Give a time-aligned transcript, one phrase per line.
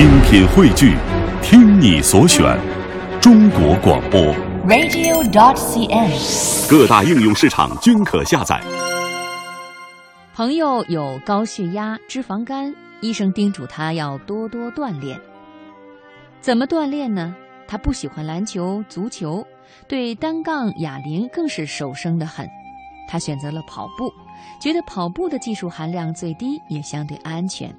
[0.00, 0.96] 精品汇聚，
[1.42, 2.58] 听你所选，
[3.20, 4.18] 中国广播。
[4.66, 6.70] radio.dot.cn，。
[6.70, 8.58] 各大应用市场均可下载。
[10.34, 15.20] 朋友有高血压、脂肪肝，医生叮嘱他要多多锻炼。
[16.40, 17.36] 怎么锻炼呢？
[17.68, 19.46] 他不喜欢篮球、足球，
[19.86, 22.48] 对单杠、哑铃更是手生的很。
[23.06, 24.10] 他选择了跑步，
[24.62, 27.70] 觉得跑步的技术含量最低，也相对安全。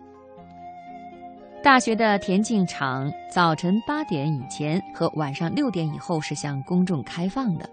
[1.63, 7.69] 大学的田径场早晨八点以前和晚上六点以后是向公众开放的，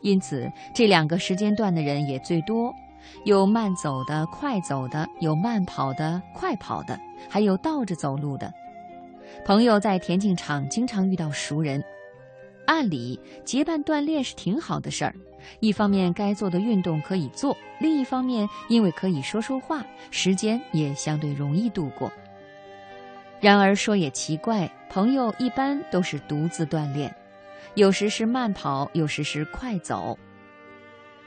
[0.00, 2.74] 因此这两个时间段的人也最多。
[3.24, 8.52] 有慢走的、快走的，有慢跑的、快跑的，还有倒着走路的。
[9.46, 11.80] 朋友在田径场经常遇到熟人，
[12.66, 15.14] 按理结伴锻炼是挺好的事儿。
[15.60, 22.10] 一方面该做的运动可以做，另一方面因为可以说说话，时间也相对容易度过。
[23.40, 27.14] 然而说也奇怪，朋友一般都是独自锻炼，
[27.74, 30.18] 有时是慢跑，有时是快走。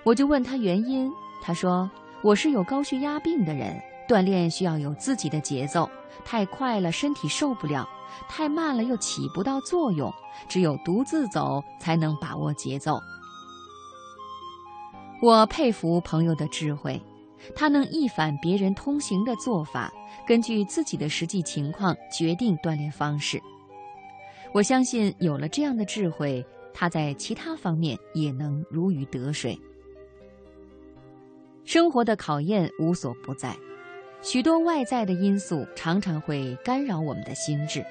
[0.04, 1.10] 我就问他原因，
[1.42, 1.90] 他说
[2.22, 5.90] ：“我是有高血压病的人，锻炼需要有自己的节奏，
[6.26, 7.88] 太快了身体受不了，
[8.28, 10.12] 太慢了又起不到作用，
[10.50, 13.00] 只有独自走才能把握节奏。”
[15.22, 17.00] 我佩服朋友的智慧，
[17.56, 19.92] 他能一反别人通行的做法，
[20.28, 23.42] 根据自己的实际情况决定锻炼方式。
[24.54, 29.58] 我相信有了这样的智慧，他在其他方面也能如鱼得水。
[31.64, 33.56] 生活的考验无所不在，
[34.22, 37.86] 许多外在的因素常常会干扰我们的心智。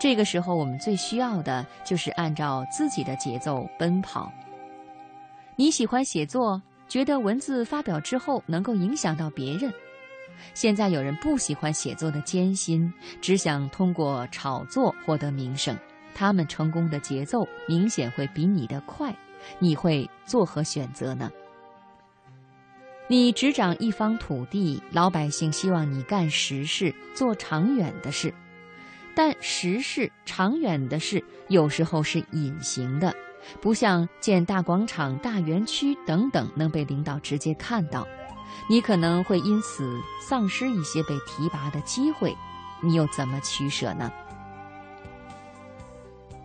[0.00, 4.32] 这个时候，我们最需要的就是按照自己的节奏奔跑。
[5.56, 9.72] 你喜欢写作，觉得文字发表之后能够影响到别人。
[10.52, 15.76] 现在有人不喜欢写作的艰辛，只想通过炒作获得名声，
[16.14, 19.14] 他们成功的节奏明显会比你的快。
[19.58, 21.30] 你会作何选择呢？
[23.06, 28.32] 你执掌一方土地，老百姓希望你干实事，做长远的事。
[29.14, 33.14] 但实事、长远的事有时候是隐形的，
[33.60, 38.06] 不像建大广场、大园区等等能被领导直接看到。
[38.68, 42.34] 你可能会因此丧失一些被提拔的机会，
[42.80, 44.10] 你又怎么取舍呢？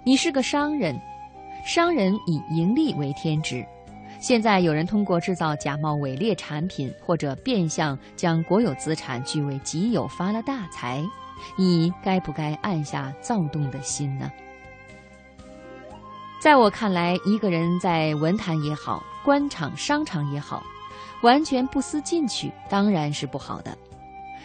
[0.04, 1.00] 你是个商人，
[1.66, 3.66] 商人以盈利为天职。
[4.20, 11.02] 现在有人通过制造假冒伪劣产品，或者变相将国有资产据为己有发了大财，
[11.56, 14.30] 你该不该按下躁动的心呢？
[16.40, 20.64] 在我看来，一个人在文坛也好，官场、商场也好，
[21.22, 23.78] 完全不思进取，当然是不好的。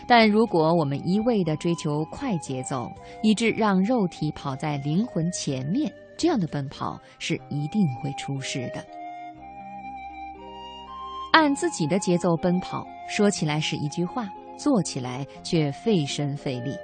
[0.06, 2.90] 但如果我们一味地追求快节奏，
[3.22, 8.84] 以致让肉体跑在灵魂前面，这样的奔跑是一定会出事的。
[11.32, 16.76] 按自己的节奏奔跑，说起来是一句话，做起来却费神费力。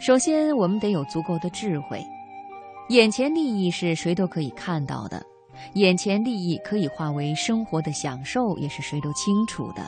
[0.00, 2.02] 首先，我们得有足够的智慧。
[2.88, 5.22] 眼前利益是谁都可以看到的，
[5.74, 9.86] 眼前利益可以化为生活的享受，也是谁都清楚的。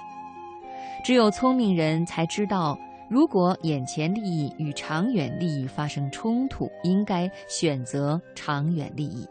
[1.02, 2.78] 只有聪明人才知道，
[3.08, 9.26] 如果眼前利益与长远利益发生冲突，应该选择长远利益。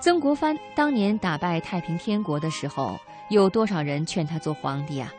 [0.00, 2.98] 曾国藩当年打败太平天国的时候，
[3.30, 5.14] 有多少人劝他做皇帝啊？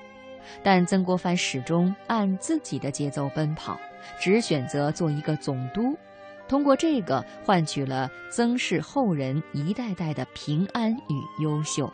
[0.62, 3.80] 但曾国藩始终按自己的节奏奔跑，
[4.20, 5.98] 只选择做一个总督，
[6.48, 11.92] 通过这个换取了曾氏后人一代代的平安与优秀。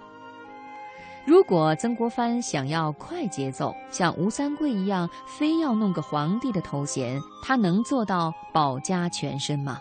[1.26, 9.80] 如果曾国藩想要快节奏，像吴三桂一样，非要弄个皇帝的头衔，他能做到保家全身吗？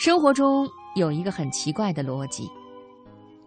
[0.00, 0.66] 生活中
[0.96, 2.50] 有一个很奇怪的逻辑：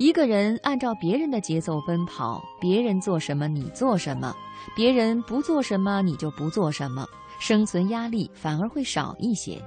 [0.02, 4.36] 一个人按照别人的节奏奔跑，别人做什么你做什么，
[4.76, 7.06] 别人不做什么你就不做什么，
[7.40, 9.62] 生存压力反而会少一些。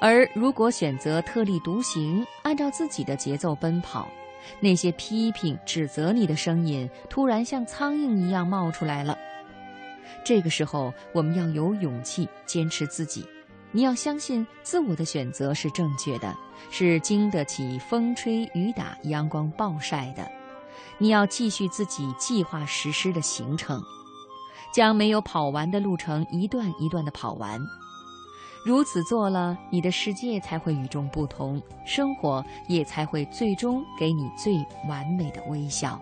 [0.00, 4.06] 而如果选择特立独行，按照自己的节奏奔跑，
[4.60, 9.18] 那些批评、指责你的声音突然像苍蝇一样冒出来了。
[10.24, 13.26] 这个时候，我们要有勇气坚持自己。
[13.72, 16.36] 你要相信自我的选择是正确的，
[16.70, 20.28] 是经得起风吹雨打、阳光暴晒的。
[20.98, 23.80] 你要继续自己计划实施的行程，
[24.74, 27.60] 将没有跑完的路程一段一段的跑完。
[28.66, 34.54] 如此做了，你的世界才会与众不同，生活也才会最终给你最
[34.88, 35.98] 完美的微笑。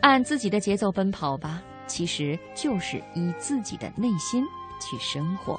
[0.00, 4.44] 按自己的节奏奔跑吧，其实就是以自己的内心
[4.80, 5.58] 去生活。